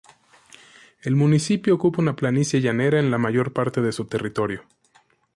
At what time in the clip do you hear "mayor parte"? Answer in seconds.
3.19-3.83